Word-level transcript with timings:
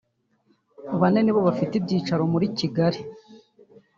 bane 0.99 1.19
nibo 1.21 1.39
bafite 1.49 1.73
ibyicaro 1.75 2.21
mu 2.31 2.37
i 2.47 2.49
Kigali 2.57 2.99